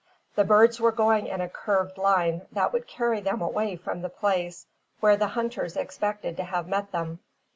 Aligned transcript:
The 0.33 0.43
birds 0.43 0.81
were 0.81 0.91
going 0.91 1.27
in 1.27 1.41
a 1.41 1.47
curved 1.47 1.95
line 1.99 2.47
that 2.53 2.73
would 2.73 2.87
carry 2.87 3.21
them 3.21 3.39
away 3.39 3.75
from 3.75 4.01
the 4.01 4.09
place 4.09 4.65
where 4.99 5.15
the 5.15 5.27
hunters 5.27 5.77
expected 5.77 6.35
to 6.37 6.43
have 6.43 6.67
met 6.67 6.91
them. 6.91 7.19